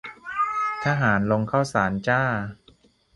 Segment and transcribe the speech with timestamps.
[0.85, 2.21] ทหารลงข้าวสารจร้า